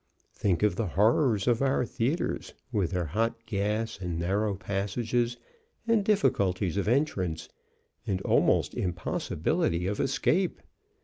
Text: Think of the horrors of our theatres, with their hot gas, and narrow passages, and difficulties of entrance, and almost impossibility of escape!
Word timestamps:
Think 0.33 0.63
of 0.63 0.77
the 0.77 0.87
horrors 0.87 1.47
of 1.47 1.61
our 1.61 1.85
theatres, 1.85 2.55
with 2.71 2.89
their 2.89 3.05
hot 3.05 3.45
gas, 3.45 3.99
and 4.01 4.17
narrow 4.17 4.55
passages, 4.55 5.37
and 5.87 6.03
difficulties 6.03 6.75
of 6.75 6.87
entrance, 6.87 7.49
and 8.07 8.19
almost 8.21 8.73
impossibility 8.73 9.85
of 9.85 9.99
escape! 9.99 10.59